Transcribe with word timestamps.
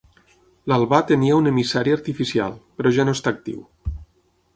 L'Albà 0.71 1.01
tenia 1.11 1.35
un 1.41 1.49
emissari 1.51 1.93
artificial, 1.97 2.57
però 2.79 2.93
ja 2.99 3.05
no 3.11 3.15
està 3.19 3.35
actiu. 3.37 3.61